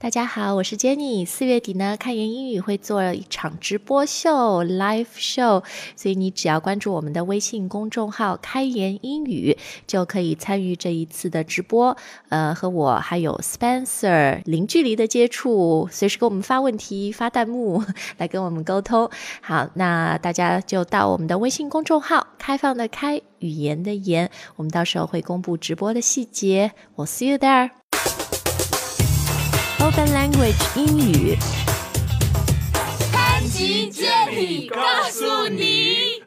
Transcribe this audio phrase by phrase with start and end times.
[0.00, 1.26] 大家好，我是 Jenny。
[1.26, 5.64] 四月底呢，开言英语会做一场直播秀 （live show），
[5.96, 9.58] 所以你只要关注我们的微信公众号“开言英语”，
[9.88, 11.96] 就可以参与这一次的直播。
[12.28, 17.82] 呃，和我还有 Spencer 零距离的接触，随时给我们发问题、发弹幕
[18.18, 19.10] 来跟我们沟通。
[19.40, 26.70] 好，那大家就到我们的微信公众号“开放的开语言的言”，我们到时候会公布直播的细节。
[26.94, 27.70] 我 see you there。
[29.88, 31.38] Open Language 英语，
[33.10, 34.76] 潘吉接力告
[35.10, 36.22] 诉你。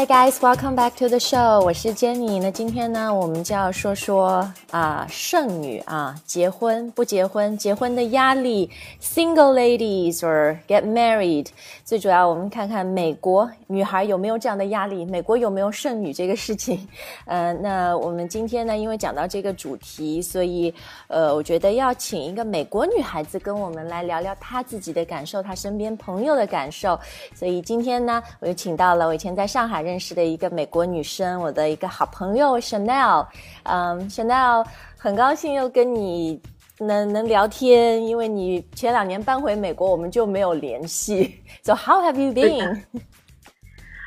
[0.00, 1.60] Hi guys, welcome back to the show。
[1.60, 2.40] 我是 Jenny。
[2.40, 11.48] 那今天呢，我们就要说说啊，剩女啊，结婚不结婚，结婚的压力，single ladies or get married。
[11.84, 16.88] 最主要，我们看看美国女孩有没有这样的压力，美国有没有剩女这个事情。
[17.26, 20.72] 呃，那我们今天呢，因为讲到这个主题，所以
[21.08, 26.98] 呃，我觉得要请一个美国女孩子跟我们来聊聊她自己的感受，她身边朋友的感受。
[27.34, 29.89] 所以今天呢，我就请到了我以前在上海。
[29.98, 33.26] 识的一个美国女生，我的一个好朋友 Chanel，
[33.64, 34.64] 嗯，Chanel
[34.98, 36.40] 很高兴又跟你
[36.78, 41.42] 能能聊天，因为你前两年搬回美国，我们就没有联系。
[41.62, 42.82] So how have you been?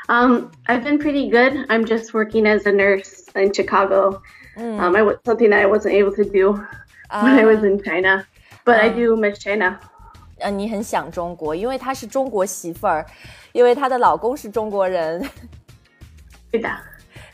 [0.08, 1.66] Um, I've been pretty good.
[1.70, 4.22] I'm just working as a nurse in Chicago.
[4.58, 4.80] Mm.
[4.80, 6.59] Um, I was something that I wasn't able to do
[7.09, 8.26] when I was in China,
[8.66, 9.80] but I do miss China.
[10.39, 13.06] 呃，你很想中国，因为她是中国媳妇儿，
[13.54, 15.23] 因为她的老公是中国人。
[16.53, 16.69] 对的，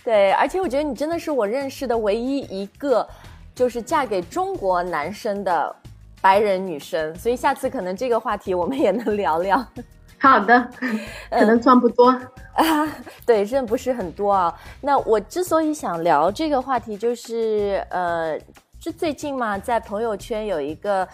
[0.01, 3.05] 对，而且我觉得你真的是我认识的唯一一个，
[3.53, 5.75] 就是嫁给中国男生的
[6.21, 9.61] 白人女生，所以下次可能这个话题我们也能聊聊。
[10.19, 10.69] 好的，
[11.29, 12.07] 可能赚不多
[12.53, 12.87] 啊，
[13.27, 14.57] 对，真的不是很多啊。
[14.79, 18.39] 那我之所以想聊这个话题，就是呃，
[18.79, 21.05] 是最近嘛，在朋友圈有一个。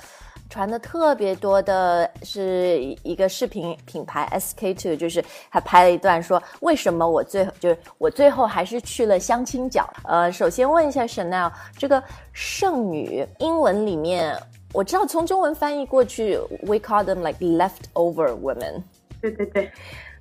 [0.49, 9.87] 传的特别多的是一个视频品牌 SK Two，就是他拍了一段说为什么我最后就是我最后还是去了相亲角。
[10.03, 12.01] 呃，首先问一下 Chanel，这个
[12.31, 14.37] 剩女英文里面
[14.73, 18.83] 我知道从中文翻译过去，we call them like leftover women。
[19.21, 19.71] 对对对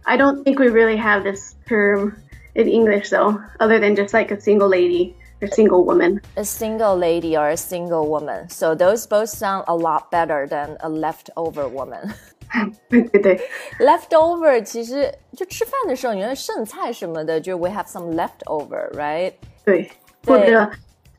[0.05, 2.15] ，I don't think we really have this term
[2.55, 6.22] in English though, other than just like a single lady a single woman.
[6.36, 8.50] A single lady or a single woman.
[8.50, 12.12] So those both sound a lot better than a leftover woman.
[12.90, 13.42] 对对对，
[13.80, 19.34] leftover 其实就吃饭的时候，你的剩菜什么的，就 we have some leftover，right？
[19.64, 19.90] 对，
[20.26, 20.70] 或者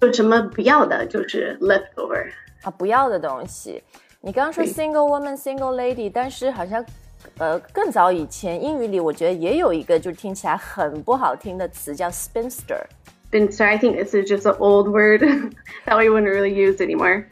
[0.01, 2.29] 就什么不要的，就是 leftover
[2.63, 3.81] 啊，不要的东西。
[4.21, 6.85] 你刚刚说 single woman、single lady，但是好像
[7.39, 12.83] 呃更早以前英语里，我觉得也有一个就听起来很不好听的词叫 spinster。
[13.28, 13.66] spinster.
[13.68, 15.22] I think this is just an old word
[15.86, 17.26] that we wouldn't really use anymore.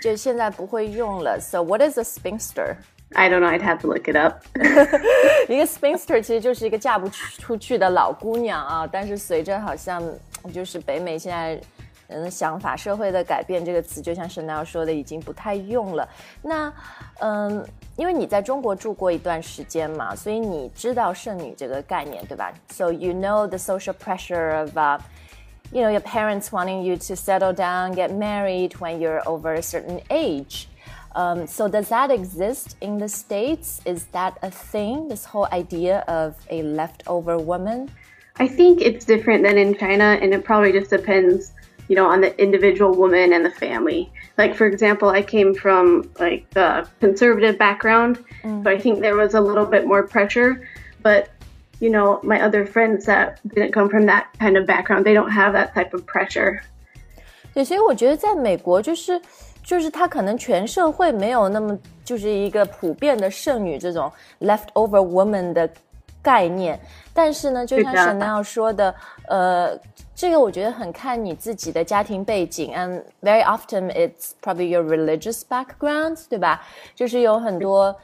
[0.00, 1.38] 就现在不会用了。
[1.40, 2.76] So what is a spinster?
[3.14, 3.48] I don't know.
[3.48, 4.44] I'd have to look it up.
[5.48, 5.66] 一个
[22.90, 24.98] you know the social pressure of、uh,
[25.72, 29.62] you know, your parents wanting you to settle down, get married when you're over a
[29.62, 30.68] certain age.
[31.14, 33.80] Um, so does that exist in the States?
[33.84, 37.90] Is that a thing, this whole idea of a leftover woman?
[38.36, 41.52] I think it's different than in China, and it probably just depends,
[41.88, 44.10] you know, on the individual woman and the family.
[44.38, 48.64] Like, for example, I came from like the conservative background, mm.
[48.64, 50.66] so I think there was a little bit more pressure.
[51.02, 51.30] But
[51.80, 55.30] you know, my other friends that didn't come from that kind of background, they don't
[55.30, 56.60] have that type of pressure.
[57.54, 59.20] 对，所以我觉得在美国就是，
[59.64, 65.68] 就是他可能全社会没有那么就是一个普遍的剩女这种 leftover woman 的
[66.22, 66.78] 概念，
[67.14, 68.94] 但是呢，就像 Chanel 要说的，
[69.26, 69.76] 呃，
[70.14, 76.60] 这个我觉得很看你自己的家庭背景，and very often it's probably your religious background，对吧？
[76.94, 77.96] 就是有很多。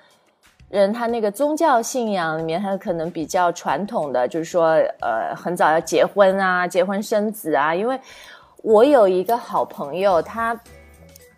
[0.68, 7.72] 人他那个宗教信仰里面，他可能比较传统的，就是说，呃，很早要结婚啊，结婚生子啊。
[7.74, 7.98] 因为
[8.62, 10.60] 我有一个好朋友，他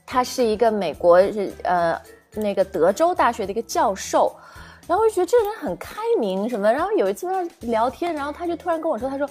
[0.07, 1.21] 他是一个美国
[1.65, 2.01] 呃
[2.33, 4.35] 那个德州大学的一个教授，
[4.87, 6.73] 然后我就觉得这个人很开明什么。
[6.73, 9.29] 然后有一次跟他聊天，然后他就突然跟我说，他说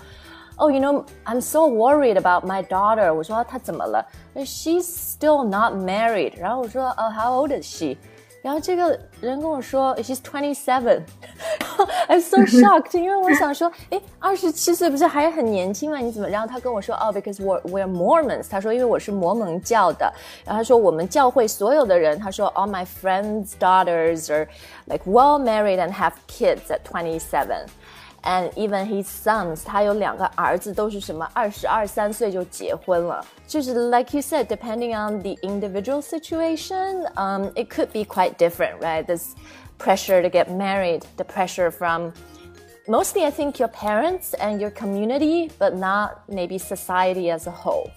[0.58, 3.12] ，Oh, you know, I'm so worried about my daughter。
[3.12, 4.06] 我说他怎么了
[4.36, 6.40] ？She's still not married。
[6.40, 7.98] 然后我说，哦，How old is she？
[8.47, 15.99] 然后这个人跟我说，she's twenty seven。I'm so shocked，因为我想说，哎，二十七岁不是还很年轻吗？
[15.99, 16.29] 你怎么？
[16.29, 18.49] 然后他跟我说，哦，because we we're Mormons。
[18.51, 20.13] 他说，因为我是摩门教的。
[20.45, 24.49] 然后他说，我们教会所有的人，他说，all my friends' daughters are
[24.87, 27.67] like well married and have kids at twenty seven。
[28.23, 33.25] and even his sons，他有两个儿子都是什么二十二三岁就结婚了。
[33.47, 39.05] 就是 like you said, depending on the individual situation, um, it could be quite different, right?
[39.07, 39.35] This
[39.79, 42.13] pressure to get married, the pressure from
[42.87, 47.91] mostly, I think, your parents and your community, but not maybe society as a whole.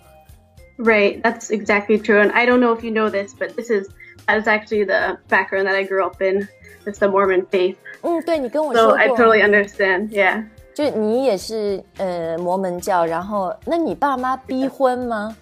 [0.78, 2.20] Right, that's exactly true.
[2.20, 3.88] And I don't know if you know this, but this is
[4.28, 6.48] that is actually the background that I grew up in.
[6.86, 7.78] It's the Mormon faith.
[8.04, 10.10] 嗯，对你跟我 So 说 I 过， totally understand.
[10.10, 10.46] Yeah.
[10.76, 15.36] 就你也是呃摩门教，然后那你爸妈逼婚吗？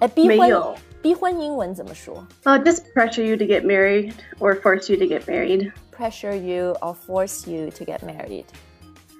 [0.00, 5.70] 哎，逼婚没有，逼婚英文怎么说 Uh, just pressure you to get married or force you to get married.
[5.96, 8.46] ？Pressure you or force you to get married？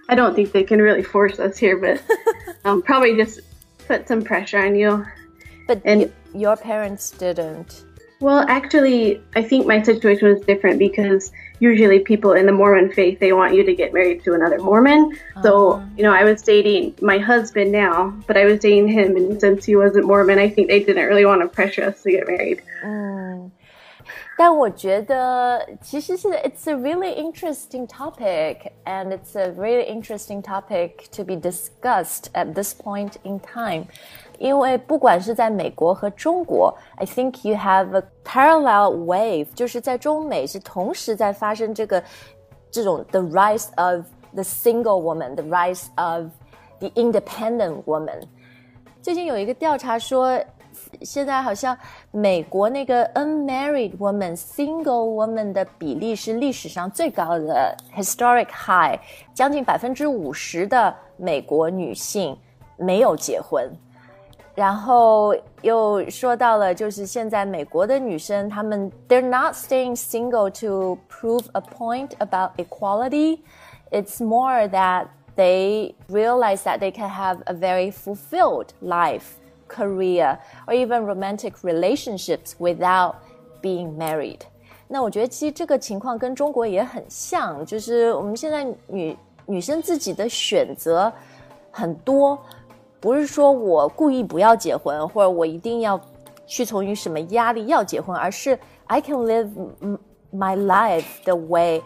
[0.09, 2.01] I don't think they can really force us here, but
[2.65, 3.41] um, probably just
[3.87, 5.05] put some pressure on you.
[5.69, 7.85] But And- y- your parents didn't.
[8.26, 13.20] Well, actually, I think my situation was different because usually people in the Mormon faith
[13.20, 15.16] they want you to get married to another Mormon.
[15.44, 15.88] So, oh.
[15.96, 19.64] you know, I was dating my husband now, but I was dating him and since
[19.66, 22.64] he wasn't Mormon, I think they didn't really want to pressure us to get married.
[22.84, 23.52] Mm.
[24.37, 32.31] 但我觉得其实是 it's a really interesting topic and it's a really interesting topic to be discussed
[32.33, 33.87] at this point in time.
[34.39, 42.03] 因为不管是在美国和中国，I think you have a parallel wave，就是在中美是同时在发生这个
[42.71, 46.31] 这种 the rise of the single woman，the rise of
[46.79, 48.23] the independent woman。
[49.03, 50.43] 最近有一个调查说，
[51.03, 51.77] 现在好像
[52.11, 58.99] 美国那个 unmarried woman、single woman 的比例是历史上最高的 historic high，
[59.35, 62.37] 将近百分之五十的美国女性
[62.77, 63.71] 没有结婚。
[64.55, 73.41] 然后又说到了，就是现在美国的女生，她们 they're not staying single to prove a point about equality.
[73.91, 75.07] It's more that
[75.37, 79.39] they realize that they can have a very fulfilled life,
[79.69, 83.15] career, or even romantic relationships without
[83.63, 84.41] being married.
[84.89, 89.17] 那我觉得其实这个情况跟中国也很像，就是我们现在女
[89.47, 91.13] 女生自己的选择
[91.71, 92.39] 很多，
[92.99, 96.01] 不是说我故意不要结婚，或者我一定要
[96.47, 99.49] 屈从于什么压力要结婚，而是 I can live
[99.81, 99.99] m-
[100.33, 101.81] my life the way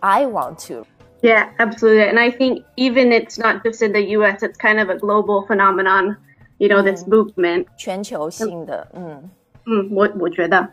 [0.00, 0.84] I want to.
[1.20, 2.08] Yeah, absolutely.
[2.08, 5.46] And I think even it's not just in the US, it's kind of a global
[5.46, 6.16] phenomenon,
[6.62, 7.66] you know, this movement.
[7.76, 9.30] 全球性的，嗯。
[9.66, 10.68] 嗯，我我觉得。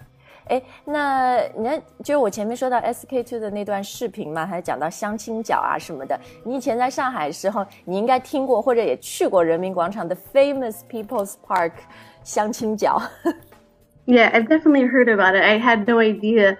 [0.47, 6.19] 哎，那你看，就是我前面说到 SK two 的那段视频嘛，还讲到相亲角啊什么的。
[6.43, 11.71] 你以前在上海的时候，你应该听过或者也去过人民广场的 Famous People's Park
[12.23, 13.01] 相亲角。
[14.05, 15.41] Yeah, I've definitely heard about it.
[15.41, 16.57] I had no idea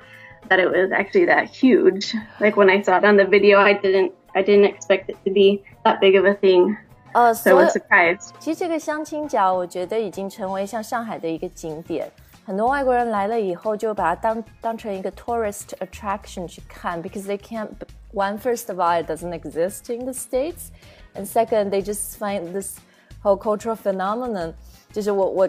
[0.49, 2.15] that it was actually that huge.
[2.39, 5.31] Like when I saw it on the video, I didn't I didn't expect it to
[5.31, 6.75] be that big of a thing.
[7.12, 8.30] 呃，所 surprised.
[8.38, 12.10] 其实这个相亲角，我觉得已经成为像上海的一个景点。
[12.46, 17.68] 很多外国人来了以后，就把它当当成一个 tourist attraction 去看，because they can't.
[18.12, 20.70] One, first of all, it doesn't exist in the states,
[21.14, 22.78] and second, they just find this
[23.22, 24.52] whole cultural phenomenon.
[24.92, 25.48] 就是我我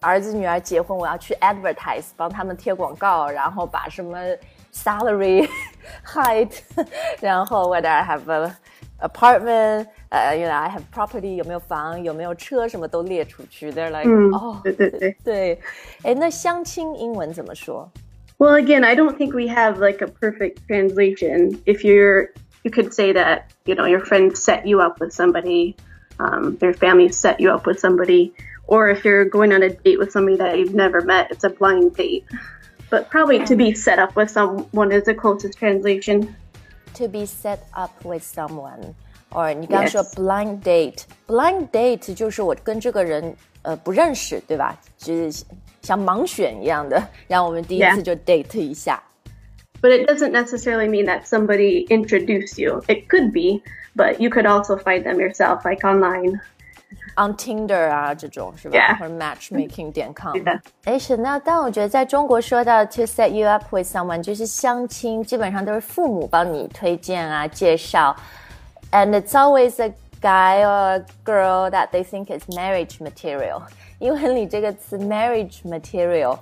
[0.00, 4.18] 儿子女儿结婚，我要去 advertise 帮他们贴广告，然后把什么
[4.72, 5.46] salary,
[6.06, 6.60] height，
[7.20, 8.56] 然后 whether I have a
[8.99, 13.71] apartment，呃、y o u know I have property 有没有房，有没有车，什么都列出去。
[13.71, 15.15] They're like，、哦，对对对。
[15.23, 15.59] 对，
[16.03, 17.91] 哎，那相亲英文怎么说？
[18.37, 21.61] Well, again, I don't think we have like a perfect translation.
[21.65, 22.29] If you're,
[22.63, 25.75] you could say that, you know, your friends set you up with somebody,
[26.19, 28.33] um, their family set you up with somebody,
[28.67, 31.49] or if you're going on a date with somebody that you've never met, it's a
[31.49, 32.25] blind date.
[32.89, 36.35] But probably to be set up with someone is the closest translation.
[36.95, 40.13] To be set up with someone，or 你刚刚说 Yes.
[40.13, 44.79] blind date，blind date 就是我跟这个人呃不认识，对吧？
[44.95, 45.43] 就是
[45.81, 47.95] 像盲选一样的，然后我们第一 Yeah.
[47.95, 49.01] 次就 date 一下。
[49.81, 52.83] But it doesn't necessarily mean that somebody introduced you.
[52.87, 53.63] It could be,
[53.95, 56.39] but you could also find them yourself, like online.
[57.15, 60.35] on Tinder 啊这种是吧 Yeah 或者 Matchmaking 点 com。
[60.35, 68.15] 是的哎，是那但我觉得在中国说到 to set you up with someone，就是相亲，基本上都是父母帮你推荐啊介绍，
[68.91, 73.61] and it's always a guy or a girl that they think is marriage material。
[73.99, 76.37] 英文里这个词 marriage material，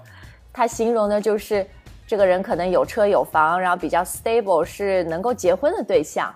[0.53, 1.65] 它形容的就是
[2.07, 6.33] 这个人可能有车有房，然后比较 stable，是能够结婚的对象。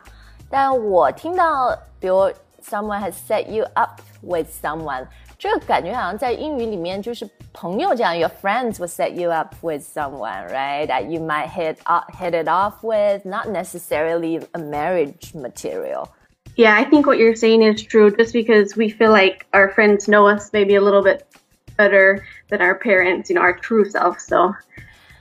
[0.50, 10.48] 但我听到，比如 someone has set you up with someone，这个感觉好像在英语里面就是朋友这样，your friends will set you up with someone,
[10.50, 10.88] right?
[10.88, 16.10] That you might hit uh, hit it off with, not necessarily a marriage material.
[16.56, 18.10] Yeah, I think what you're saying is true.
[18.16, 21.28] Just because we feel like our friends know us maybe a little bit
[21.78, 24.20] better than our parents, you know, our true self.
[24.20, 24.56] So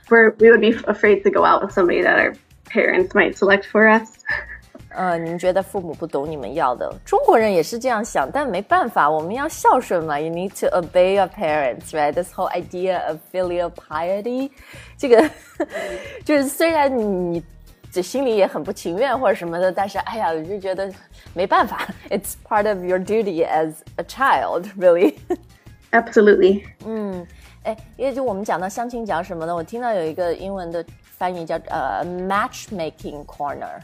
[0.09, 2.35] we're we would be afraid to go out with somebody that our
[2.69, 4.17] parents might select for us.
[4.89, 10.17] 呃，你们觉得父母不懂你们要的，中国人也是这样想，但没办法，我们要孝顺嘛。
[10.17, 12.13] You need to obey your parents, right?
[12.13, 14.51] This whole idea of filial piety，
[14.97, 15.29] 这个
[16.23, 17.43] 就是虽然你
[17.91, 20.89] 这心里也很不情愿或者什么的，但是哎呀，我就觉得
[21.33, 25.15] 没办法，It's part of your duty as a child, really.
[25.91, 26.63] Absolutely.
[26.85, 27.25] 嗯，
[27.63, 29.53] 哎，因为就我们讲到相亲讲什么呢？
[29.53, 33.79] 我听到有一个英文的翻译叫呃 matchmaking corner。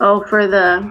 [0.00, 0.82] Oh, for the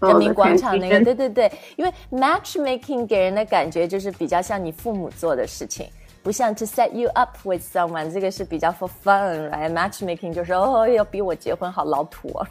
[0.00, 5.88] 人民广场那个，对对对，因为 matchmaking 给人的感觉就是比较像你父母做的事情，
[6.22, 12.46] 不像 to set you up with someone，这个是比较 for fun，right？matchmaking 就是哦要逼我结婚，好老土哦。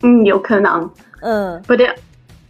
[0.00, 0.90] 嗯，有可能。
[1.22, 1.98] 嗯，but it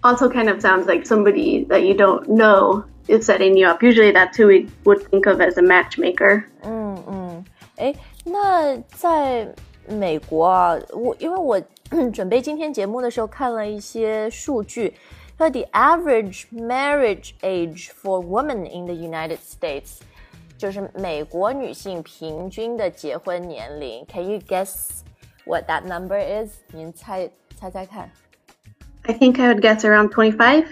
[0.03, 3.83] also kind of sounds like somebody that you don't know is setting you up.
[3.83, 6.45] Usually that's who we would think of as a matchmaker.
[6.63, 7.45] 嗯嗯，
[7.77, 9.49] 哎，那在
[9.89, 11.61] 美国啊，我因为我
[12.13, 14.95] 准备今天节目的时候看了一些数据，
[15.39, 19.99] 说 the average marriage age for women in the United States，
[20.59, 24.05] 就是美国女性平均的结婚年龄。
[24.07, 25.01] Can you guess
[25.45, 26.53] what that number is？
[26.73, 28.11] 您猜猜猜看。
[29.03, 30.67] I think I would guess around twenty-five。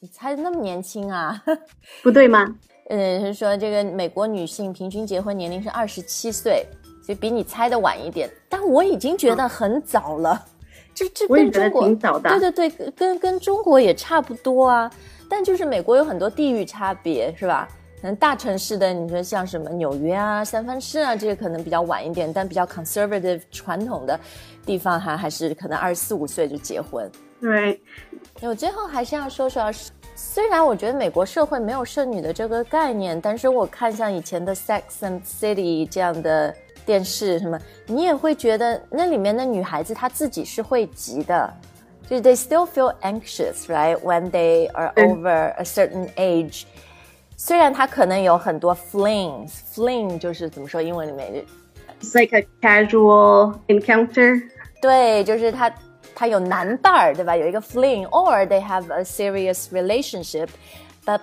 [0.00, 1.42] 你猜的那么年轻啊？
[2.02, 2.56] 不对吗？
[2.88, 6.64] 嗯，是说这个美国女性平均结婚年龄是二十七岁。
[7.01, 10.45] 所以比你猜的晚一点，但我已经觉得很早了。
[10.93, 11.87] 这这跟中国
[12.19, 14.91] 对对对，跟跟中国也差不多啊。
[15.29, 17.67] 但就是美国有很多地域差别，是吧？
[18.01, 22.31] 可能大城市的，你说像什么纽约啊、三藩市啊，这些可能比较晚一点。
[22.31, 24.19] 但比较 conservative 传统的
[24.65, 27.09] 地方，还还是可能二十四五岁就结婚。
[27.39, 27.81] 对。
[28.41, 29.71] 我最后还是要说说，
[30.13, 36.53] 虽然我觉得美国社会没有剩女的这个概念，但是我看像以前的 Sex and City 这样的。
[36.84, 41.52] 电视什么，你也会觉得那里面的女孩子她自己是会急的，
[42.08, 43.98] 就是 they still feel anxious, right?
[43.98, 46.62] When they are over a certain age，
[47.36, 51.44] 虽然她可能有很多 flings，fling 就是怎么说英文里面，
[52.00, 54.42] It's like a casual encounter。
[54.80, 55.74] 对，就是她
[56.14, 57.36] 她有男伴儿，对吧？
[57.36, 61.20] 有一个 fling，or they have a serious relationship，but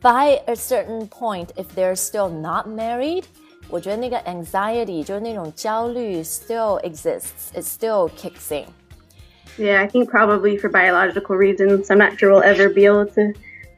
[0.00, 3.24] by a certain point, if they're still not married。
[3.68, 7.50] 我觉得那个 anxiety 就是那种焦虑 still exists.
[7.54, 8.66] It still kicks in.
[9.56, 11.88] Yeah, I think probably for biological reasons.
[11.88, 13.32] I'm not sure we'll ever be able to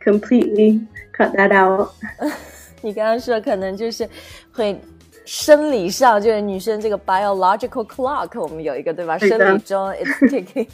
[0.05, 0.81] completely
[1.17, 1.91] cut that out.
[2.83, 4.09] 你刚刚说可能就是
[4.53, 4.79] 会
[5.25, 9.17] 生理上，就是女生这个 biological clock，我们有一个对吧？
[9.19, 10.69] 生理钟 it's ticking，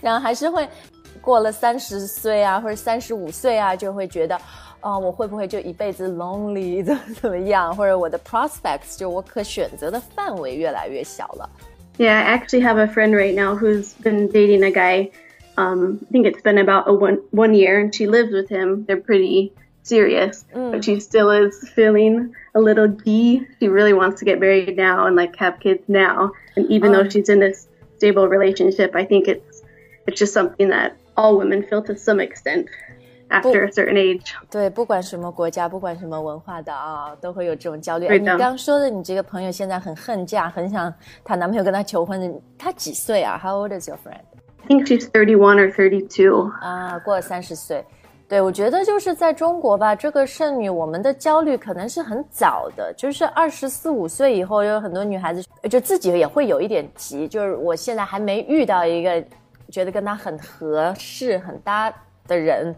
[0.00, 0.68] 然后还是会
[1.20, 4.38] 过了三十岁啊，或者三十五岁啊，就会觉得。
[4.80, 11.48] 啊、呃，我会不会就一辈子 lonely 怎么怎么样，或者我的 prospects 就我可选择的范围越来越小了。
[11.96, 15.10] Yeah, I actually have a friend right now who's been dating a guy.
[15.56, 18.84] Um, I think it's been about a one one year, and she lives with him.
[18.84, 19.52] They're pretty
[19.84, 20.72] serious, mm.
[20.72, 23.46] but she still is feeling a little gee.
[23.60, 26.32] She really wants to get married now and like have kids now.
[26.56, 27.08] And even though oh.
[27.08, 29.62] she's in this stable relationship, I think it's
[30.08, 32.66] it's just something that all women feel to some extent
[33.29, 34.33] After a certain age。
[34.49, 38.07] 对，不管什么国家，不管什么文化的啊，都会有这种焦虑。
[38.19, 40.93] 你刚说的，你这个朋友现在很恨嫁，很想
[41.23, 42.41] 她男朋友跟她求婚的。
[42.57, 44.21] 她几岁啊？How old is your friend?
[44.63, 46.51] I think she's thirty-one or thirty-two.
[46.61, 47.83] 啊，过了三十岁。
[48.27, 59.23] 对，我觉得就是在中国吧，这个剩女，我们的焦虑可能是很早的，就是二十四五岁以后，有很多女孩子就自己也会有一点急，就是我现在还没遇到一个
[59.71, 61.91] 觉得跟她很合适、很搭
[62.27, 62.75] 的人。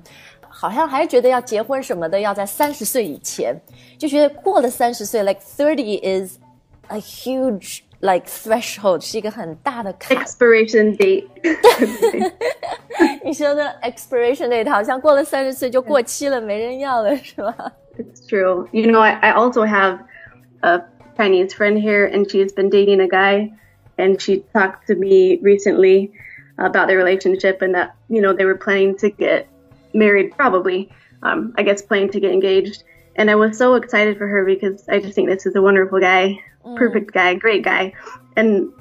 [0.50, 3.54] 好像还觉得要结婚什么的要在三十岁以前，
[3.98, 6.38] 就觉得过了三十岁，like thirty is
[6.88, 10.16] a huge like threshold，是一个很大的坎。
[10.16, 11.26] Expiration date。
[13.22, 17.72] 你说的 expiration date 好像过了三十岁就过期了，没人要了，是吧？
[17.98, 18.68] It's true.
[18.72, 20.00] You know, I, I also have
[20.60, 20.80] a
[21.16, 23.52] Chinese friend here, and she's been dating a guy,
[23.96, 26.10] and she talked to me recently
[26.56, 29.48] about their relationship, and that you know they were planning to get
[29.93, 30.89] married probably
[31.23, 32.83] um, I guess planning to get engaged
[33.15, 35.99] And I was so excited for her because I just think this is a wonderful
[35.99, 36.39] guy,
[36.75, 37.93] perfect guy, great guy.
[38.37, 38.71] And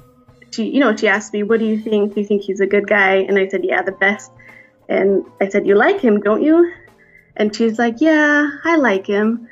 [0.51, 2.13] she, you know, she asked me, "What do you think?
[2.13, 4.31] Do you think he's a good guy?" And I said, "Yeah, the best."
[4.87, 6.71] And I said, "You like him, don't you?"
[7.35, 9.49] And she's like, "Yeah, I like him."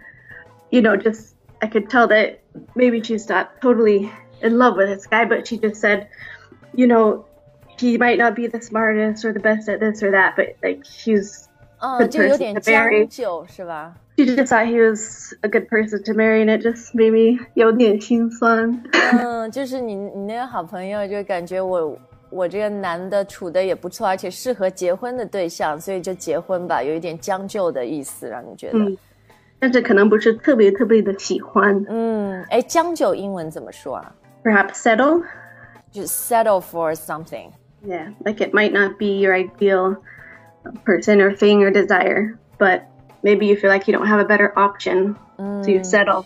[0.72, 2.40] You know, just I could tell that
[2.76, 4.10] maybe she's not totally
[4.42, 6.08] in love with this guy, but she just said,
[6.74, 7.26] you know,
[7.78, 10.86] he might not be the smartest or the best at this or that, but like
[10.86, 11.49] he's
[11.80, 13.08] 嗯就有点 to 将 marry.
[13.08, 17.44] 就，是吧？she just thought he was a good person to marry, and it just made me
[17.54, 18.84] 有点心酸。
[19.18, 21.98] 嗯，就是你你那个好朋友，就感觉我
[22.30, 28.98] 我这个男的处的也不错，而且适合结婚的对象，所以就结婚吧，有一点将就的意思，让你觉得，嗯
[29.62, 31.86] 但是可能不是特别特别的喜欢。
[31.90, 35.22] 嗯，哎，将就英文怎么说啊？Perhaps settle.
[35.92, 37.50] 就是 settle for something。
[37.86, 39.98] Yeah, like it might not be your ideal
[40.85, 42.83] person or thing or desire, but
[43.23, 46.25] maybe you feel like you don't have a better option, so you settle.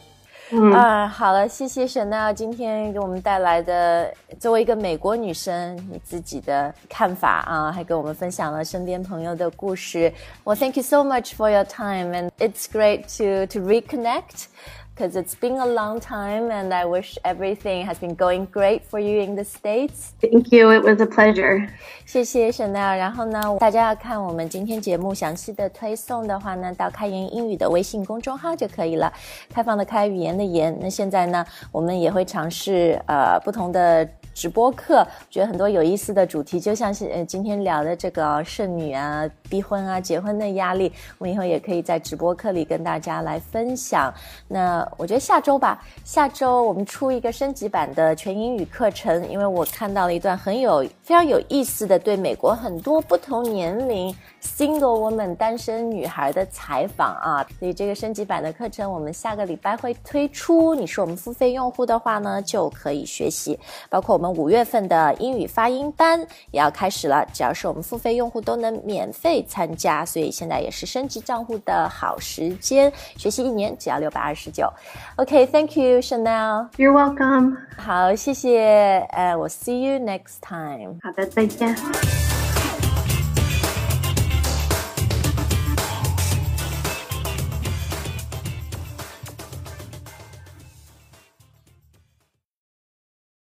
[0.72, 10.10] 啊，好了，谢谢 Chanel 今天给我们带来的作为一个美国女生你自己的看法啊，还跟我们分享了身边朋友的故事。
[10.44, 14.46] Well, thank you so much for your time, and it's great to to reconnect.
[14.94, 18.98] Because it's been a long time, and I wish everything has been going great for
[18.98, 20.12] you in the States.
[20.20, 20.72] Thank you.
[20.72, 21.68] It was a pleasure.
[22.04, 22.96] 谢谢 Chanel。
[22.96, 29.12] 然后呢，大家要看我们今天节目详细的推送的话呢，到开言英语的微信公众号就可以了。
[29.48, 30.76] 开放的开，语言的言。
[30.80, 34.08] 那现在呢，我们也会尝试呃不同的。
[34.33, 44.13] 直播课，觉得很多有意思的主题，就像是呃今天聊的这个剩女啊、逼婚啊、结婚的压力，我们以后也可以在直播课里跟大家来分享。
[44.47, 60.75] 那我觉得下周吧，下周我们出一个升级版的全英语课程，因为我看到了一段很有非常有意思的对美国很多不同年龄 single woman 单身女孩的采访啊，所以这个升级版的课程我们下个礼拜会推出。
[60.75, 63.57] 你是我们付费用户的话呢，就可以学习，
[63.89, 66.19] 包括我们五月份的英语发音班
[66.51, 74.69] 也要开始了，只要是我们付费用户都能免费参加，所以现在也是升级账户的好时间，学习一年只要六百二十九。
[75.15, 77.55] OK，Thank、you Chanel，You're welcome.
[77.77, 80.99] 好，谢谢，呃，我 see you next time。
[81.01, 82.32] 好的，再见。